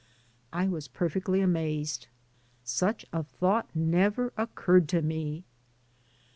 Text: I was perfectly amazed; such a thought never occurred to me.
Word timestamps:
I 0.51 0.67
was 0.67 0.87
perfectly 0.87 1.41
amazed; 1.41 2.07
such 2.63 3.05
a 3.13 3.21
thought 3.21 3.69
never 3.75 4.33
occurred 4.35 4.89
to 4.89 5.03
me. 5.03 5.43